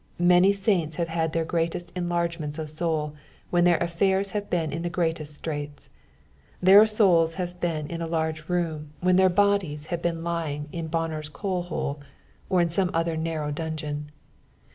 [0.17, 3.13] Many saints have had thdr greatest enlargements of soul
[3.51, 5.89] when their affairs have been in the greatest ■tnits.
[6.59, 10.21] Their souls have been in a Urge room when their bodies have been glc G6
[10.21, 10.63] xxFosinoNS of the psalus.
[10.63, 11.99] Ijing in BonDcr'i coalliole,
[12.49, 14.03] or in some other narrow dnngeon.